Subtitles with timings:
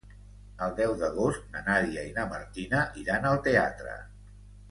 [0.67, 3.97] El deu d'agost na Nàdia i na Martina iran al teatre.